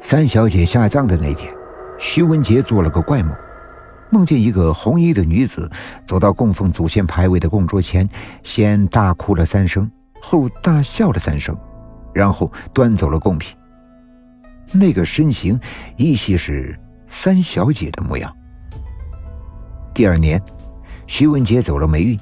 [0.00, 1.52] 三小姐下葬的那天，
[1.98, 3.36] 徐文杰做了个怪梦，
[4.10, 5.70] 梦见一个红衣的女子
[6.06, 8.08] 走到供奉祖先牌位的供桌前，
[8.42, 9.90] 先大哭了三声，
[10.22, 11.56] 后大笑了三声，
[12.14, 13.56] 然后端走了贡品。
[14.72, 15.58] 那个身形
[15.96, 18.32] 依稀是三小姐的模样。
[19.92, 20.40] 第二年，
[21.06, 22.18] 徐文杰走了霉运，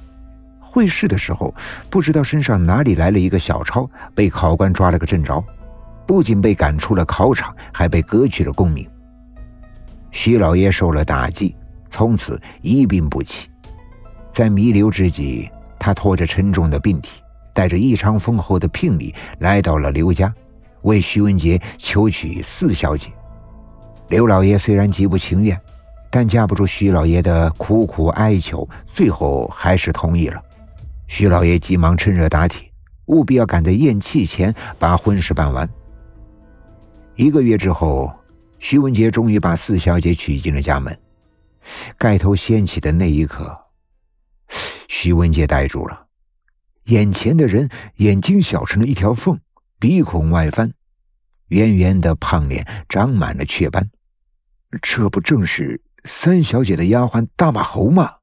[0.61, 1.54] 会试的时候
[1.90, 5.45] 不知道身上哪里来了一个小抄，被考官抓了个正着。
[6.07, 8.88] 不仅被赶出了考场，还被革去了功名。
[10.10, 11.55] 徐老爷受了打击，
[11.91, 13.48] 从此一病不起。
[14.32, 20.32] 在弥留之际，他拖着沉重的病体，带着异常丰厚的聘礼，来到了刘家，
[20.82, 23.10] 为徐文杰求娶四小姐。
[24.09, 25.59] 刘老爷虽然极不情愿，
[26.10, 30.41] 但架不住徐老爷的苦苦哀求，最后还是同意了。
[31.09, 32.70] 徐老爷急忙趁热打铁，
[33.07, 35.68] 务必要赶在咽气前把婚事办完。
[37.16, 38.15] 一个月之后，
[38.59, 40.97] 徐文杰终于把四小姐娶进了家门。
[41.96, 43.59] 盖头掀起的那一刻，
[44.87, 46.07] 徐文杰呆住了。
[46.85, 49.40] 眼前的人眼睛小成了一条缝，
[49.79, 50.71] 鼻孔外翻，
[51.49, 53.90] 圆圆的胖脸长满了雀斑。
[54.83, 58.16] 这不正是三小姐的丫鬟大马猴吗？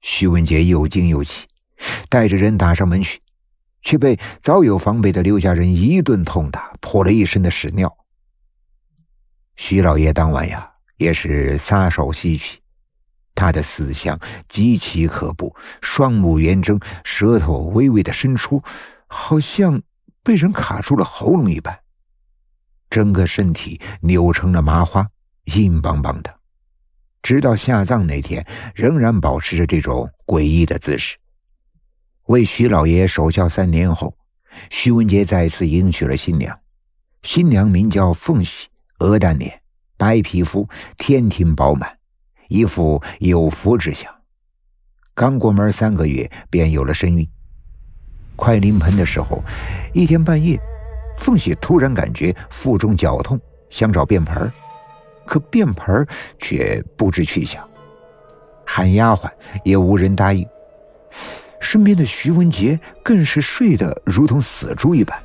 [0.00, 1.48] 徐文杰又惊又气，
[2.08, 3.20] 带着人打上门去。
[3.86, 7.96] 却被早有防备的刘家人一顿痛打，泼了一身的屎尿。
[9.54, 12.58] 徐老爷当晚呀，也是撒手西去。
[13.32, 18.60] 他的死相极其可怖，双目圆睁，舌头微微的伸出，
[19.06, 19.80] 好像
[20.24, 21.78] 被人卡住了喉咙一般。
[22.90, 25.08] 整个身体扭成了麻花，
[25.44, 26.34] 硬邦邦的。
[27.22, 31.16] 直到下葬那天，仍然保持着这种诡异的姿势。
[32.26, 34.12] 为徐老爷守孝三年后，
[34.68, 36.58] 徐文杰再次迎娶了新娘。
[37.22, 38.66] 新娘名叫凤喜，
[38.98, 39.60] 鹅蛋脸，
[39.96, 41.98] 白皮肤，天庭饱满，
[42.48, 44.12] 一副有福之相。
[45.14, 47.28] 刚过门三个月，便有了身孕。
[48.34, 49.40] 快临盆的时候，
[49.94, 50.60] 一天半夜，
[51.18, 54.50] 凤喜突然感觉腹中绞痛，想找便盆
[55.24, 56.04] 可便盆
[56.40, 57.64] 却不知去向，
[58.66, 59.30] 喊丫鬟
[59.62, 60.44] 也无人答应。
[61.66, 65.18] 身边的徐文杰更是睡得如同死猪一般，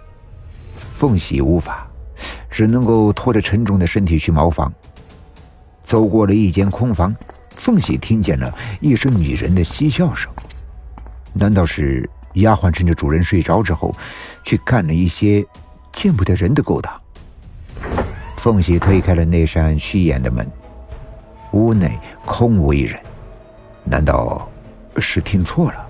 [0.91, 1.87] 凤喜无法，
[2.49, 4.73] 只能够拖着沉重的身体去茅房。
[5.83, 7.15] 走过了一间空房，
[7.51, 10.33] 凤喜听见了一声女人的嬉笑声。
[11.31, 13.95] 难道是丫鬟趁着主人睡着之后，
[14.43, 15.45] 去干了一些
[15.93, 16.91] 见不得人的勾当？
[18.37, 20.49] 凤喜推开了那扇虚掩的门，
[21.51, 22.99] 屋内空无一人。
[23.83, 24.49] 难道
[24.97, 25.87] 是听错了？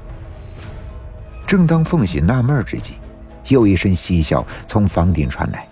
[1.51, 2.93] 正当凤喜纳闷之际，
[3.49, 5.67] 又一声嬉笑从房顶传来。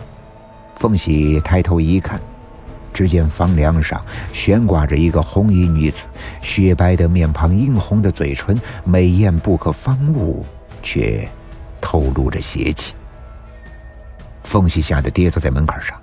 [0.76, 2.20] 凤喜抬头一看，
[2.92, 4.04] 只见房梁上
[4.34, 6.06] 悬挂着一个红衣女子，
[6.42, 10.46] 雪白的面庞，殷红的嘴唇，美艳不可方物，
[10.84, 11.26] 却
[11.80, 12.94] 透露着邪气。
[14.44, 15.98] 凤喜吓得跌坐在门槛上，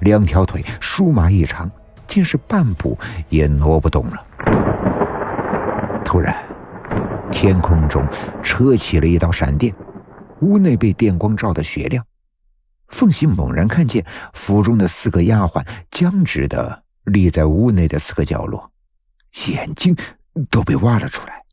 [0.00, 1.70] 两条腿酥麻异常，
[2.06, 4.24] 竟是半步也挪不动了。
[6.02, 6.47] 突然。
[7.40, 8.04] 天空中
[8.42, 9.72] 扯起了一道闪电，
[10.40, 12.04] 屋内被电光照得雪亮。
[12.88, 14.04] 凤喜猛然看见
[14.34, 18.68] 府中的四个丫鬟僵直的立在屋内的四个角落，
[19.46, 19.96] 眼睛
[20.50, 21.44] 都被挖了出来，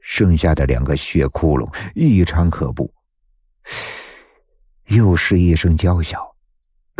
[0.00, 2.92] 剩下的两个血窟窿异常可怖。
[4.86, 6.34] 又是一声娇笑，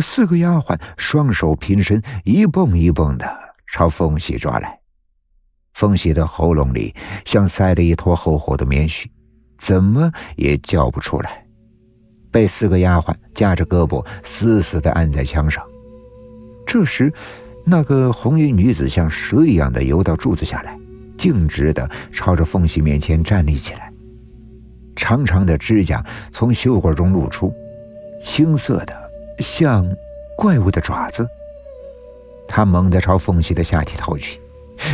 [0.00, 3.28] 四个丫鬟双手平伸，一蹦一蹦的
[3.66, 4.78] 朝凤喜抓来。
[5.78, 6.92] 凤喜的喉咙里
[7.24, 9.06] 像塞了一坨厚厚的棉絮，
[9.56, 11.46] 怎么也叫不出来，
[12.32, 15.64] 被四个丫鬟夹着胳膊死死地按在墙上。
[16.66, 17.12] 这时，
[17.64, 20.76] 那个红衣女子像蛇一样的游到柱子下来，
[21.16, 23.92] 径直地朝着凤喜面前站立起来，
[24.96, 27.54] 长长的指甲从袖管中露出，
[28.20, 28.92] 青色的
[29.38, 29.88] 像
[30.36, 31.24] 怪物的爪子。
[32.48, 34.40] 她猛地朝凤喜的下体掏去。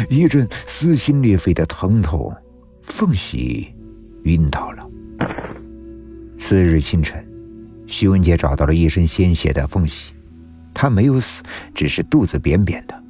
[0.09, 2.35] 一阵撕心裂肺的疼痛，
[2.83, 3.75] 凤喜
[4.25, 4.89] 晕倒了。
[6.37, 7.27] 次日清晨，
[7.87, 10.13] 徐文杰找到了一身鲜血的凤喜，
[10.75, 11.43] 她没有死，
[11.75, 13.03] 只是肚子扁扁的，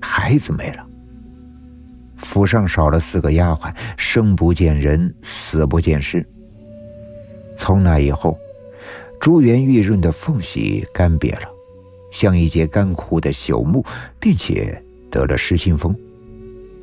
[0.00, 0.86] 孩子没了。
[2.16, 6.26] 府上少了四个丫鬟，生不见人，死不见尸。
[7.56, 8.36] 从那以后，
[9.20, 11.48] 珠圆玉润的凤喜干瘪了，
[12.10, 13.84] 像一截干枯的朽木，
[14.18, 15.96] 并且得了失心疯。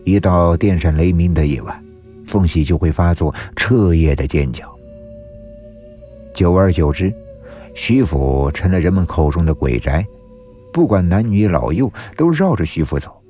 [0.07, 1.83] 一到电闪雷鸣的夜晚，
[2.25, 4.65] 凤喜就会发作，彻夜的尖叫。
[6.33, 7.13] 久而久之，
[7.75, 10.07] 徐府成了人们口中的鬼宅，
[10.71, 13.21] 不管男女老幼都绕着徐府走。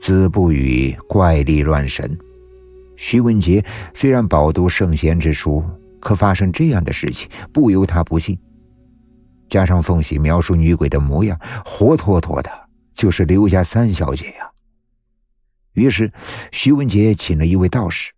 [0.00, 2.16] 子不语怪力乱神。
[2.96, 3.62] 徐文杰
[3.92, 5.62] 虽然饱读圣贤之书，
[6.00, 8.38] 可发生这样的事情，不由他不信。
[9.50, 12.50] 加上凤喜描述女鬼的模样，活脱脱的
[12.94, 14.43] 就是刘家三小姐呀。
[15.74, 16.10] 于是，
[16.50, 18.12] 徐文杰请了一位道士，